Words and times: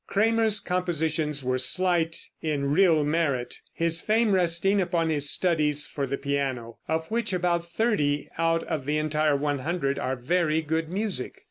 Cramer's 0.07 0.59
compositions 0.59 1.43
were 1.43 1.59
slight 1.59 2.17
in 2.41 2.71
real 2.71 3.03
merit, 3.05 3.59
his 3.71 4.01
fame 4.01 4.31
resting 4.31 4.81
upon 4.81 5.09
his 5.11 5.29
studies 5.29 5.85
for 5.85 6.07
the 6.07 6.17
piano, 6.17 6.79
of 6.87 7.05
which 7.11 7.33
about 7.33 7.69
thirty 7.69 8.27
out 8.39 8.63
of 8.63 8.87
the 8.87 8.97
entire 8.97 9.35
100 9.35 9.99
are 9.99 10.15
very 10.15 10.63
good 10.63 10.89
music. 10.89 11.37